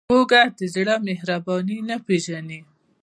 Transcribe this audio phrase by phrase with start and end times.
[0.09, 0.31] کوږ
[0.73, 2.59] زړه مهرباني نه پېژني